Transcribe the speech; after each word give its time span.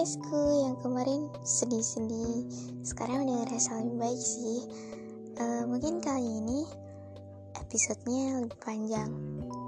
podcastku 0.00 0.64
yang 0.64 0.80
kemarin 0.80 1.28
sedih-sedih. 1.44 2.48
Sekarang 2.80 3.28
udah 3.28 3.44
ngerasa 3.44 3.84
lebih 3.84 4.00
baik 4.00 4.16
sih. 4.16 4.64
Uh, 5.36 5.68
Mungkin 5.68 6.00
kali 6.00 6.40
ini 6.40 6.64
episodenya 7.60 8.40
lebih 8.40 8.56
panjang. 8.64 9.12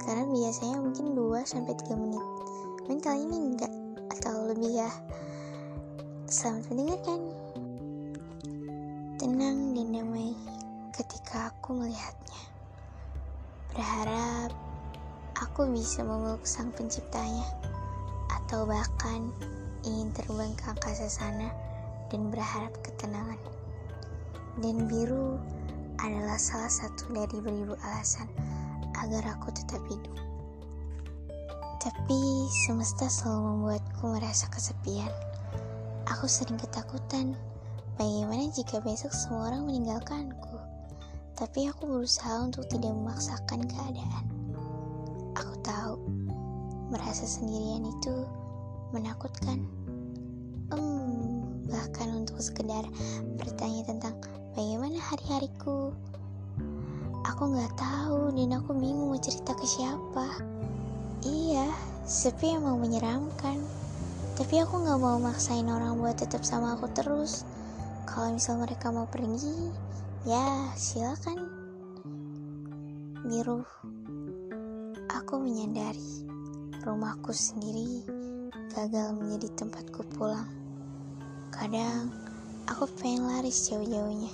Karena 0.00 0.25
biasanya 0.32 0.81
mungkin 0.81 1.13
2-3 1.13 2.00
menit. 2.00 2.25
Mungkin 2.81 3.00
kali 3.05 3.29
ini 3.29 3.37
enggak 3.45 3.73
Atau 4.09 4.49
lebih 4.49 4.73
ya. 4.73 4.89
Selamat 6.33 6.64
mendengarkan. 6.73 7.21
Tenang 9.21 9.77
dan 9.77 9.89
damai 9.93 10.33
ketika 10.96 11.53
aku 11.53 11.77
melihatnya. 11.77 12.43
Berharap 13.77 14.49
aku 15.36 15.69
bisa 15.69 16.00
memeluk 16.00 16.49
sang 16.49 16.72
penciptanya. 16.72 17.44
Atau 18.33 18.64
bahkan 18.64 19.29
ingin 19.82 20.14
terbang 20.14 20.54
ke 20.59 20.64
angkasa 20.71 21.07
sana 21.11 21.50
dan 22.13 22.29
berharap 22.29 22.72
ketenangan. 22.85 23.41
Dan 24.61 24.86
biru 24.86 25.41
adalah 26.03 26.36
salah 26.36 26.68
satu 26.68 27.08
dari 27.14 27.39
beribu 27.41 27.79
alasan 27.82 28.29
agar 29.00 29.39
aku 29.39 29.49
tetap 29.55 29.81
hidup. 29.89 30.17
Tapi 31.82 32.20
semesta 32.67 33.11
selalu 33.11 33.42
membuatku 33.42 34.03
merasa 34.06 34.47
kesepian. 34.53 35.11
Aku 36.06 36.30
sering 36.30 36.58
ketakutan. 36.58 37.34
Bagaimana 37.98 38.50
jika 38.55 38.78
besok 38.83 39.11
semua 39.11 39.50
orang 39.50 39.67
meninggalkanku? 39.67 40.56
Tapi 41.34 41.67
aku 41.67 41.91
berusaha 41.91 42.44
untuk 42.44 42.69
tidak 42.70 42.94
memaksakan 42.94 43.67
keadaan. 43.67 44.25
Aku 45.34 45.55
tahu 45.64 45.98
merasa 46.92 47.25
sendirian 47.25 47.88
itu 47.88 48.14
menakutkan. 48.92 49.64
Hmm, 50.68 51.48
bahkan 51.68 52.12
untuk 52.12 52.38
sekedar 52.40 52.84
bertanya 53.40 53.88
tentang 53.88 54.14
bagaimana 54.52 55.00
hari-hariku. 55.00 55.96
Aku 57.24 57.42
nggak 57.48 57.72
tahu 57.80 58.36
dan 58.36 58.60
aku 58.60 58.76
bingung 58.76 59.12
mau 59.12 59.20
cerita 59.20 59.56
ke 59.56 59.64
siapa. 59.64 60.40
Iya, 61.24 61.72
sepi 62.04 62.56
emang 62.56 62.78
menyeramkan. 62.78 63.58
Tapi 64.36 64.60
aku 64.60 64.80
nggak 64.80 65.00
mau 65.00 65.16
maksain 65.20 65.68
orang 65.68 66.00
buat 66.00 66.20
tetap 66.20 66.44
sama 66.44 66.76
aku 66.76 66.88
terus. 66.92 67.44
Kalau 68.08 68.32
misal 68.36 68.60
mereka 68.60 68.92
mau 68.92 69.08
pergi, 69.08 69.72
ya 70.28 70.72
silakan. 70.76 71.48
Biru, 73.22 73.62
aku 75.08 75.38
menyadari 75.38 76.26
rumahku 76.82 77.30
sendiri 77.30 78.02
gagal 78.73 79.12
menjadi 79.12 79.48
tempatku 79.55 80.03
pulang. 80.17 80.48
Kadang 81.53 82.09
aku 82.65 82.89
pengen 82.97 83.28
lari 83.28 83.53
sejauh-jauhnya 83.53 84.33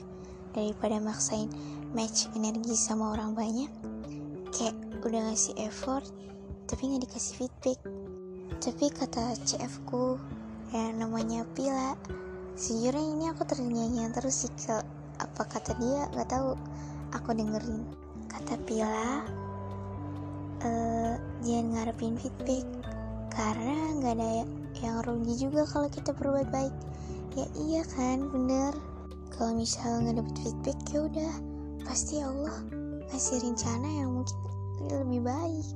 daripada 0.55 1.03
maksain 1.03 1.51
match 1.93 2.31
energi 2.39 2.79
sama 2.79 3.19
orang 3.19 3.35
banyak. 3.35 3.71
Kayak 4.55 4.79
udah 5.03 5.31
ngasih 5.31 5.59
effort 5.67 6.07
tapi 6.71 6.89
nggak 6.95 7.11
dikasih 7.11 7.35
feedback. 7.45 7.79
Tapi 8.63 8.91
kata 8.95 9.35
CF 9.43 9.83
ku 9.87 10.17
yang 10.71 11.01
namanya 11.01 11.43
Pila, 11.57 11.97
sejujurnya 12.55 13.07
ini 13.15 13.25
aku 13.31 13.43
ternyanyi 13.43 14.07
terus 14.13 14.47
sih 14.47 14.53
ke 14.55 14.79
apa 15.19 15.43
kata 15.47 15.75
dia 15.83 16.07
nggak 16.15 16.31
tahu 16.31 16.55
aku 17.15 17.35
dengerin 17.35 17.87
kata 18.31 18.55
Pila 18.67 19.23
uh, 20.63 21.15
jangan 21.43 21.67
ngarepin 21.75 22.15
feedback 22.19 22.67
karena 23.39 23.95
nggak 24.03 24.15
ada 24.19 24.31
yang 24.83 24.99
rugi 25.07 25.47
juga 25.47 25.63
kalau 25.71 25.87
kita 25.87 26.11
berbuat 26.11 26.51
baik. 26.51 26.75
Ya 27.39 27.47
iya 27.55 27.83
kan 27.95 28.27
bener. 28.35 28.75
Kalau 29.31 29.55
misalnya 29.55 30.11
nggak 30.11 30.17
dapet 30.19 30.37
feedback 30.43 30.79
ya 30.91 30.99
udah. 31.07 31.35
Pasti 31.87 32.19
Allah 32.19 32.59
kasih 33.15 33.39
rencana 33.47 33.87
yang 33.87 34.11
mungkin 34.11 34.39
lebih 34.91 35.23
baik. 35.23 35.69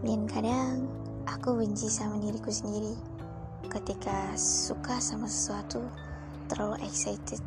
Dan 0.00 0.24
kadang 0.24 0.88
aku 1.28 1.60
benci 1.60 1.92
sama 1.92 2.16
diriku 2.16 2.48
sendiri. 2.48 2.96
Ketika 3.68 4.32
suka 4.40 4.96
sama 4.96 5.28
sesuatu 5.28 5.84
terlalu 6.48 6.80
excited. 6.88 7.44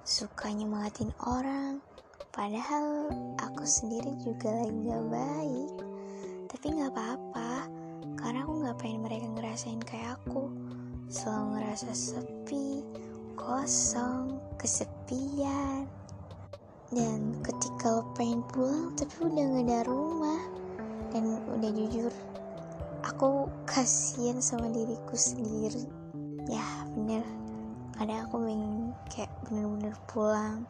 Suka 0.00 0.48
nyemangatin 0.48 1.12
orang. 1.28 1.84
Padahal 2.32 3.12
aku 3.36 3.68
sendiri 3.68 4.16
juga 4.24 4.48
lagi 4.48 4.80
gak 4.88 5.04
baik. 5.12 5.72
Tapi 6.48 6.66
nggak 6.72 6.92
apa-apa 6.92 7.45
karena 8.36 8.52
aku 8.52 8.60
nggak 8.68 8.78
pengen 8.84 9.00
mereka 9.00 9.26
ngerasain 9.32 9.80
kayak 9.88 10.20
aku. 10.20 10.52
Selalu 11.08 11.56
ngerasa 11.56 11.88
sepi 11.96 12.84
kosong 13.32 14.36
kesepian. 14.60 15.88
Dan 16.92 17.40
ketika 17.40 17.96
lo 17.96 18.04
pengen 18.12 18.44
pulang 18.52 18.92
tapi 18.92 19.24
udah 19.24 19.40
gak 19.40 19.64
ada 19.64 19.80
rumah. 19.88 20.40
Dan 21.16 21.40
udah 21.48 21.70
jujur 21.80 22.12
aku 23.08 23.48
kasihan 23.64 24.36
sama 24.44 24.68
diriku 24.68 25.16
sendiri. 25.16 25.88
Ya 26.44 26.84
bener. 26.92 27.24
Ada 27.96 28.28
aku 28.28 28.36
pengen 28.36 28.92
kayak 29.08 29.32
bener-bener 29.48 29.96
pulang 30.12 30.68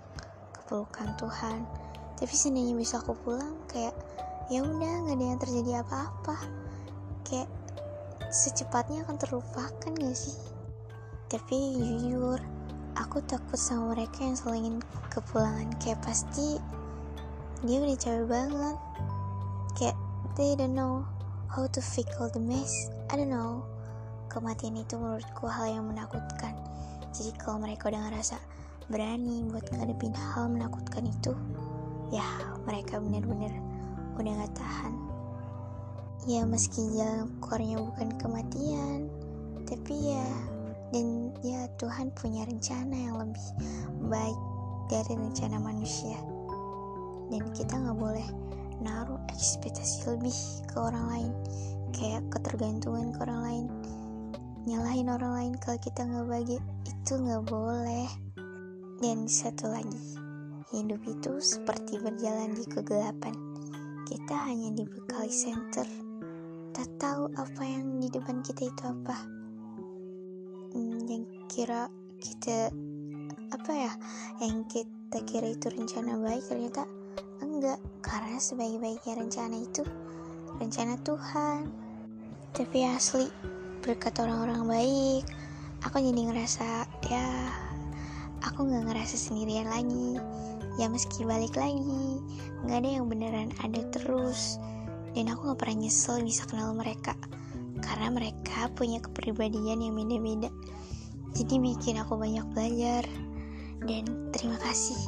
ke 0.54 0.62
pelukan 0.70 1.18
Tuhan. 1.18 1.66
Tapi 2.14 2.30
seandainya 2.30 2.78
bisa 2.78 3.02
aku 3.02 3.18
pulang 3.26 3.58
kayak 3.66 3.98
ya 4.54 4.62
udah 4.62 5.02
nggak 5.02 5.18
ada 5.18 5.24
yang 5.34 5.40
terjadi 5.42 5.70
apa-apa. 5.82 6.38
Kayak 7.26 7.50
secepatnya 8.32 9.06
akan 9.06 9.16
terlupakan 9.18 9.92
gak 9.92 10.16
sih? 10.16 10.36
Tapi 11.26 11.78
jujur 11.78 12.38
aku 12.94 13.18
takut 13.26 13.58
sama 13.58 13.94
mereka 13.94 14.22
yang 14.22 14.36
selalu 14.38 14.56
ingin 14.62 14.76
kepulangan. 15.10 15.68
Kayak 15.82 16.00
pasti 16.06 16.60
dia 17.66 17.82
udah 17.82 17.98
capek 17.98 18.26
banget. 18.26 18.76
Kayak 19.76 19.96
they 20.38 20.54
don't 20.54 20.72
know 20.72 21.02
how 21.50 21.66
to 21.66 21.80
fix 21.82 22.08
all 22.18 22.30
the 22.30 22.42
mess. 22.42 22.88
I 23.10 23.18
don't 23.18 23.30
know. 23.30 23.66
Kematian 24.30 24.76
itu 24.76 24.98
menurutku 24.98 25.48
hal 25.48 25.80
yang 25.80 25.86
menakutkan. 25.88 26.54
Jadi 27.10 27.32
kalau 27.40 27.62
mereka 27.62 27.88
udah 27.88 28.10
ngerasa 28.10 28.36
berani 28.86 29.42
buat 29.50 29.66
ngadepin 29.74 30.14
hal 30.14 30.46
menakutkan 30.46 31.10
itu 31.10 31.34
ya 32.14 32.22
mereka 32.62 33.02
bener-bener 33.02 33.50
udah 34.14 34.32
gak 34.46 34.54
tahan 34.62 34.94
ya 36.26 36.42
meski 36.42 36.82
jalan 36.98 37.30
keluarnya 37.38 37.78
bukan 37.78 38.08
kematian 38.18 39.06
tapi 39.66 40.14
ya 40.14 40.26
dan 40.94 41.34
ya 41.42 41.66
Tuhan 41.78 42.14
punya 42.14 42.46
rencana 42.46 42.94
yang 42.94 43.18
lebih 43.18 43.46
baik 44.06 44.38
dari 44.86 45.18
rencana 45.18 45.58
manusia. 45.58 46.14
Dan 47.26 47.42
kita 47.50 47.74
nggak 47.74 47.98
boleh 47.98 48.26
naruh 48.78 49.18
ekspektasi 49.34 50.14
lebih 50.14 50.36
ke 50.70 50.76
orang 50.78 51.06
lain 51.10 51.32
kayak 51.90 52.22
ketergantungan 52.30 53.10
ke 53.10 53.18
orang 53.24 53.40
lain 53.42 53.66
nyalahin 54.66 55.08
orang 55.08 55.32
lain 55.32 55.52
kalau 55.62 55.78
kita 55.78 56.02
nggak 56.06 56.26
bahagia 56.26 56.60
itu 56.86 57.12
nggak 57.18 57.44
boleh. 57.50 58.06
Dan 58.96 59.28
satu 59.28 59.68
lagi 59.68 60.02
hidup 60.72 61.02
itu 61.04 61.32
seperti 61.38 62.00
berjalan 62.00 62.56
di 62.56 62.64
kegelapan. 62.64 63.34
Kita 64.06 64.34
hanya 64.48 64.72
dibekali 64.72 65.30
center 65.30 66.05
tak 66.76 66.92
tahu 67.00 67.32
apa 67.40 67.64
yang 67.64 68.04
di 68.04 68.12
depan 68.12 68.44
kita 68.44 68.68
itu 68.68 68.82
apa. 68.84 69.16
Hmm, 70.76 71.08
yang 71.08 71.24
kira 71.48 71.88
kita 72.20 72.68
apa 73.48 73.72
ya 73.72 73.92
yang 74.44 74.60
kita 74.68 75.24
kira 75.24 75.56
itu 75.56 75.72
rencana 75.72 76.20
baik 76.20 76.44
ternyata 76.44 76.84
enggak. 77.40 77.80
Karena 78.04 78.36
sebaik-baiknya 78.36 79.16
rencana 79.16 79.56
itu 79.56 79.88
rencana 80.60 81.00
Tuhan. 81.00 81.72
Tapi 82.52 82.78
asli 82.92 83.24
berkat 83.80 84.20
orang-orang 84.20 84.68
baik 84.68 85.24
aku 85.80 85.96
jadi 85.96 86.28
ngerasa 86.28 86.84
ya 87.08 87.24
aku 88.44 88.68
nggak 88.68 88.84
ngerasa 88.84 89.16
sendirian 89.16 89.72
lagi. 89.72 90.20
Ya 90.76 90.92
meski 90.92 91.24
balik 91.24 91.56
lagi 91.56 92.20
nggak 92.68 92.84
ada 92.84 92.90
yang 93.00 93.08
beneran 93.08 93.48
ada 93.64 93.80
terus 93.88 94.60
dan 95.16 95.32
aku 95.32 95.48
gak 95.48 95.64
pernah 95.64 95.88
nyesel 95.88 96.20
bisa 96.20 96.44
kenal 96.44 96.76
mereka. 96.76 97.16
Karena 97.80 98.12
mereka 98.12 98.68
punya 98.76 99.00
kepribadian 99.00 99.80
yang 99.80 99.96
beda-beda. 99.96 100.52
Jadi 101.32 101.56
bikin 101.56 101.96
aku 101.96 102.20
banyak 102.20 102.44
belajar. 102.52 103.08
Dan 103.80 104.28
terima 104.36 104.60
kasih 104.60 105.00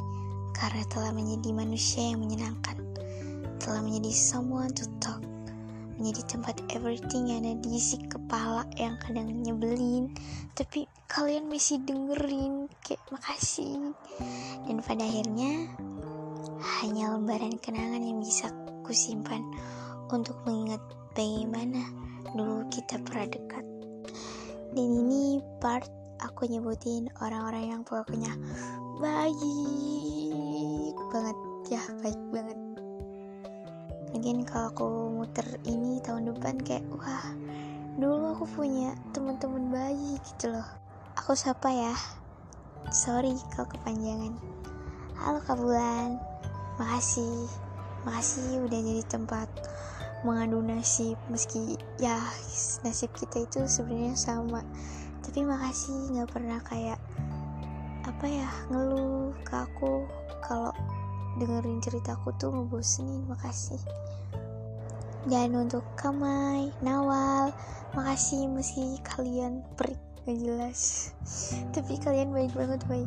karena 0.57 0.81
telah 0.89 1.13
menjadi 1.13 1.53
manusia 1.53 2.09
yang 2.09 2.25
menyenangkan. 2.25 2.81
Telah 3.61 3.85
menjadi 3.85 4.09
someone 4.09 4.73
to 4.73 4.89
talk. 4.97 5.21
Menjadi 6.01 6.25
tempat 6.25 6.57
everything 6.73 7.29
yang 7.29 7.45
ada 7.45 7.61
di 7.61 7.77
isi 7.77 8.01
kepala 8.09 8.65
yang 8.81 8.97
kadang 9.05 9.29
nyebelin. 9.29 10.09
Tapi 10.57 10.89
kalian 11.05 11.45
masih 11.53 11.85
dengerin. 11.85 12.65
Kayak 12.81 13.05
makasih. 13.13 13.93
Dan 14.65 14.81
pada 14.81 15.05
akhirnya 15.05 15.69
hanya 16.81 17.13
lembaran 17.13 17.61
kenangan 17.61 18.01
yang 18.01 18.17
bisa 18.17 18.49
kusimpan 18.81 19.45
untuk 20.09 20.37
mengingat 20.45 20.81
bagaimana 21.13 21.85
dulu 22.33 22.65
kita 22.73 22.97
pernah 23.05 23.29
dekat. 23.29 23.65
dan 24.69 24.85
ini 24.85 25.41
part 25.57 25.89
aku 26.21 26.45
nyebutin 26.45 27.09
orang-orang 27.21 27.73
yang 27.73 27.81
pokoknya 27.81 28.33
baik 29.01 29.37
banget 31.09 31.37
ya 31.69 31.81
baik 32.01 32.21
banget. 32.29 32.59
Mungkin 34.09 34.41
kalau 34.45 34.73
aku 34.73 34.87
muter 35.13 35.47
ini 35.65 36.01
tahun 36.01 36.33
depan 36.33 36.57
kayak 36.65 36.85
wah 36.93 37.33
dulu 37.97 38.33
aku 38.33 38.45
punya 38.57 38.93
teman-teman 39.13 39.69
bayi 39.73 40.17
gitu 40.33 40.53
loh. 40.53 40.65
Aku 41.17 41.33
siapa 41.37 41.69
ya. 41.69 41.93
Sorry 42.89 43.35
kalau 43.53 43.69
kepanjangan. 43.69 44.33
Halo 45.19 45.39
Kak 45.43 45.59
Bulan. 45.59 46.17
Makasih. 46.79 47.45
Makasih 48.07 48.63
udah 48.63 48.79
jadi 48.79 49.03
tempat 49.11 49.51
mengadu 50.25 50.59
nasib 50.63 51.15
meski 51.31 51.79
ya 52.01 52.19
nasib 52.83 53.11
kita 53.15 53.45
itu 53.45 53.65
sebenarnya 53.65 54.15
sama. 54.15 54.61
Tapi 55.23 55.45
makasih 55.45 56.15
nggak 56.15 56.29
pernah 56.31 56.59
kayak 56.65 56.99
apa 58.07 58.25
ya 58.25 58.49
ngeluh 58.73 59.31
ke 59.45 59.53
aku 59.53 60.03
kalau 60.43 60.71
dengerin 61.37 61.79
ceritaku 61.79 62.33
tuh 62.35 62.51
ngebosenin. 62.51 63.27
Makasih. 63.27 63.79
Dan 65.27 65.51
untuk 65.51 65.83
Kamai, 65.99 66.71
Nawal, 66.79 67.51
makasih 67.91 68.47
meski 68.47 68.97
kalian 69.03 69.67
perik 69.75 69.99
gak 70.23 70.39
jelas. 70.39 71.11
Tapi 71.75 71.99
kalian 71.99 72.31
baik 72.31 72.55
banget 72.55 72.79
boy 72.87 73.03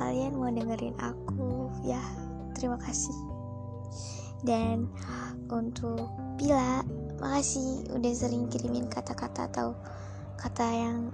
kalian 0.00 0.32
mau 0.32 0.48
dengerin 0.48 0.96
aku 0.96 1.68
ya 1.84 2.00
terima 2.56 2.80
kasih 2.80 3.29
dan 4.46 4.88
untuk 5.50 6.08
Bila 6.40 6.80
makasih 7.20 7.84
udah 7.92 8.12
sering 8.16 8.48
kirimin 8.48 8.88
kata-kata 8.88 9.52
atau 9.52 9.76
kata 10.40 10.64
yang 10.72 11.12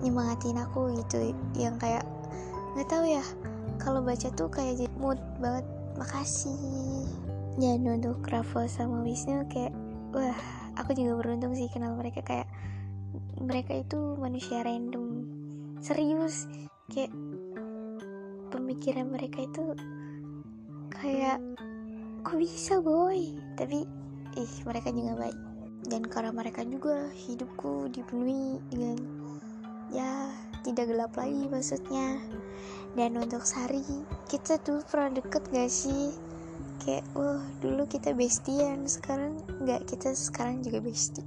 nyemangatin 0.00 0.56
aku 0.56 0.96
gitu. 0.96 1.36
Yang 1.52 1.76
kayak 1.76 2.04
nggak 2.72 2.88
tahu 2.88 3.04
ya 3.04 3.20
kalau 3.76 4.00
baca 4.00 4.32
tuh 4.32 4.48
kayak 4.48 4.80
jadi 4.80 4.96
mood 4.96 5.20
banget. 5.44 5.68
Makasih. 6.00 7.04
Dan 7.60 7.84
untuk 7.84 8.24
Raffle 8.32 8.64
sama 8.64 9.04
Wisnu 9.04 9.44
kayak 9.52 9.76
wah 10.16 10.40
aku 10.80 10.96
juga 10.96 11.20
beruntung 11.20 11.52
sih 11.52 11.68
kenal 11.68 12.00
mereka. 12.00 12.24
Kayak 12.24 12.48
mereka 13.36 13.76
itu 13.76 14.16
manusia 14.16 14.64
random. 14.64 15.20
Serius. 15.84 16.48
Kayak 16.88 17.12
pemikiran 18.48 19.12
mereka 19.12 19.44
itu 19.44 19.76
kayak 20.96 21.44
kok 22.24 22.40
bisa 22.40 22.80
boy? 22.80 23.36
Tapi 23.54 23.84
ih 24.40 24.54
mereka 24.64 24.88
juga 24.90 25.12
baik. 25.28 25.38
Dan 25.84 26.02
karena 26.08 26.32
mereka 26.32 26.64
juga 26.64 27.12
hidupku 27.12 27.92
dipenuhi 27.92 28.56
dengan 28.72 28.98
ya 29.92 30.32
tidak 30.64 30.88
gelap 30.88 31.12
lagi 31.14 31.44
maksudnya. 31.52 32.18
Dan 32.96 33.20
untuk 33.20 33.44
Sari 33.44 33.84
kita 34.32 34.56
dulu 34.64 34.80
pernah 34.88 35.20
deket 35.20 35.44
gak 35.52 35.68
sih? 35.68 36.16
Kayak 36.80 37.04
wah 37.12 37.44
dulu 37.60 37.84
kita 37.84 38.16
bestian 38.16 38.88
sekarang 38.88 39.38
nggak 39.62 39.84
kita 39.88 40.12
sekarang 40.16 40.60
juga 40.60 40.84
bestie 40.84 41.24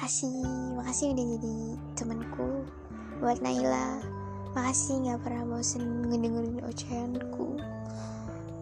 makasih 0.00 0.32
makasih 0.80 1.12
udah 1.12 1.26
jadi 1.36 1.56
temanku 1.92 2.64
buat 3.20 3.36
Naila. 3.44 4.00
Makasih 4.56 5.04
nggak 5.04 5.20
pernah 5.20 5.44
bosen 5.44 6.08
ngedengerin 6.08 6.64
ocehanku 6.64 7.60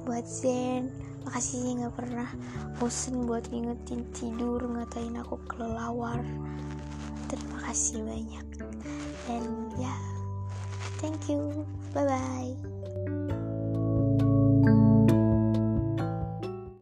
buat 0.08 0.25
Zen. 0.25 0.88
Makasih 1.28 1.84
nggak 1.84 1.94
pernah 2.00 2.28
bosen 2.81 3.28
buat 3.28 3.44
ngingetin 3.52 4.08
tidur 4.16 4.64
ngatain 4.64 5.20
aku 5.20 5.37
kelelawar. 5.44 6.25
Terima 7.28 7.60
kasih 7.69 8.00
banyak. 8.00 8.46
Dan 9.28 9.44
ya 9.76 9.93
thank 11.05 11.28
you. 11.28 11.69
Bye 11.93 12.08
bye 12.08 13.38